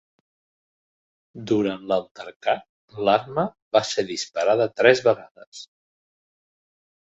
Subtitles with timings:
[1.51, 2.65] Durant l'altercat,
[3.09, 3.45] l'arma
[3.77, 5.63] va ser disparada tres vegades.